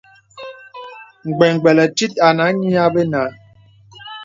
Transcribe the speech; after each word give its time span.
Gbə̀gbə̀lə̀ 1.35 1.89
tìt 1.97 2.13
ànə 2.27 2.43
a 2.51 2.55
nyì 2.59 2.71
abə 2.85 3.01
nà. 3.11 3.21